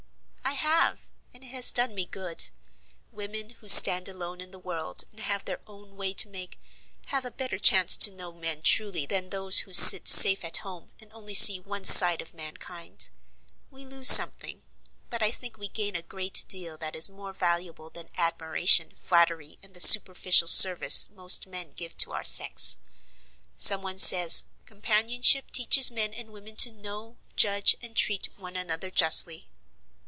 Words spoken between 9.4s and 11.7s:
who sit safe at home and only see